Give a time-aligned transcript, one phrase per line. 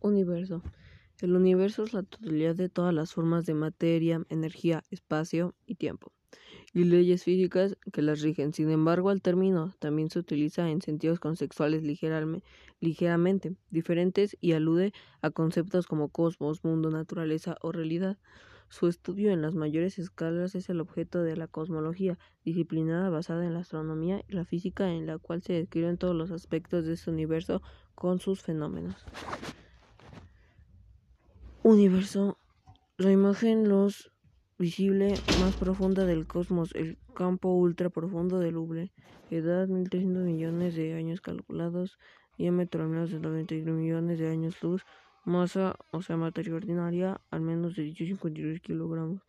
[0.00, 0.62] Universo.
[1.20, 6.12] El universo es la totalidad de todas las formas de materia, energía, espacio y tiempo,
[6.72, 8.52] y leyes físicas que las rigen.
[8.52, 11.82] Sin embargo, el término también se utiliza en sentidos conceptuales
[12.80, 14.92] ligeramente diferentes y alude
[15.22, 18.18] a conceptos como cosmos, mundo, naturaleza o realidad.
[18.74, 23.54] Su estudio en las mayores escalas es el objeto de la cosmología, disciplina basada en
[23.54, 27.08] la astronomía y la física en la cual se describen todos los aspectos de este
[27.08, 27.62] universo
[27.94, 28.96] con sus fenómenos.
[31.62, 32.36] Universo.
[32.96, 34.10] La imagen luz
[34.58, 38.90] visible más profunda del cosmos, el campo ultra profundo del Hubble.
[39.30, 41.96] Edad 1300 millones de años calculados.
[42.38, 44.84] Diámetro al menos de 91 millones de años luz.
[45.24, 49.22] Masa, o sea, materia ordinaria, al menos de 18,53 kilogramos.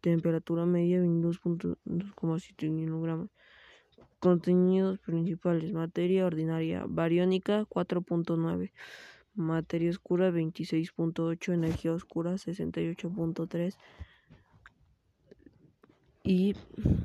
[0.00, 3.30] Temperatura media 22,7 kilogramos.
[4.18, 8.72] Contenidos principales: materia ordinaria, bariónica 4.9.
[9.34, 13.76] Materia oscura 26.8, energía oscura 68.3
[16.22, 16.54] y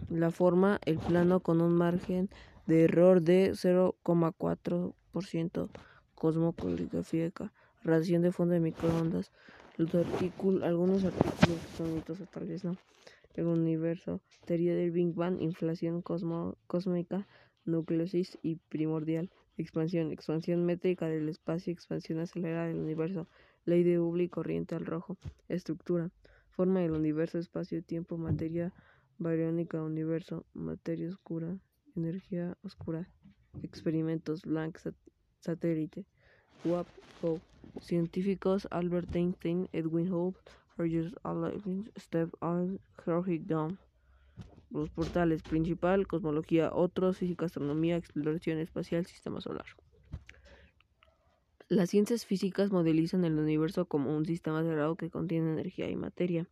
[0.09, 2.30] la forma el plano con un margen
[2.66, 5.69] de error de 0,4%
[6.16, 7.53] cosmográfica,
[7.86, 9.31] radiación de fondo de microondas,
[9.78, 12.75] los artículos, algunos artículos son mitos o tal vez no.
[13.36, 17.27] El universo, teoría del Big Bang, inflación cósmica,
[17.66, 19.30] nucleosis y primordial.
[19.58, 23.27] Expansión, expansión métrica del espacio, expansión acelerada del universo,
[23.66, 25.17] ley de Hubble y corriente al rojo.
[25.47, 26.11] Estructura,
[26.49, 28.73] forma del universo, espacio, tiempo, materia
[29.17, 31.58] bariónica, universo, materia oscura,
[31.95, 33.09] energía oscura.
[33.64, 34.80] Experimentos, Planck,
[35.39, 36.05] satélite.
[36.64, 36.88] WAP.
[37.81, 40.39] Científicos, Albert Einstein, Edwin Hubble,
[40.77, 43.41] Roger Allen, Steve Allen, George.
[44.71, 49.65] Los portales principal, cosmología, otros, física, astronomía, exploración espacial, sistema solar.
[51.67, 56.47] Las ciencias físicas modelizan el universo como un sistema cerrado que contiene energía y materia,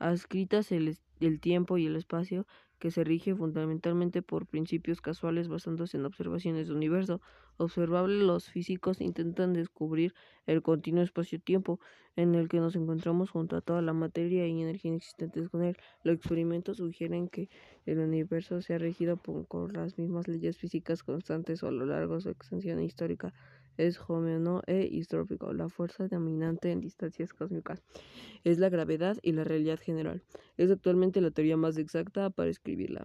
[0.00, 2.46] adscritas el, el tiempo y el espacio,
[2.80, 7.20] que se rige fundamentalmente por principios casuales basándose en observaciones del universo
[7.58, 8.24] observable.
[8.24, 10.14] Los físicos intentan descubrir
[10.46, 11.78] el continuo espacio-tiempo
[12.16, 15.76] en el que nos encontramos junto a toda la materia y energía existentes con él.
[16.02, 17.50] Los experimentos sugieren que
[17.84, 22.22] el universo se ha regido por, las mismas leyes físicas constantes a lo largo de
[22.22, 23.32] su extensión histórica
[23.76, 25.52] es homeono e histrópico.
[25.52, 27.82] La fuerza dominante en distancias cósmicas
[28.44, 30.22] es la gravedad y la realidad general.
[30.56, 33.04] Es actualmente la teoría más exacta para escribirla.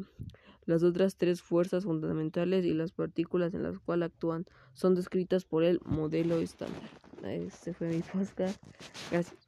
[0.66, 5.64] Las otras tres fuerzas fundamentales y las partículas en las cuales actúan son descritas por
[5.64, 6.90] el modelo estándar.
[7.24, 8.62] Este fue mi podcast.
[9.12, 9.45] Gracias.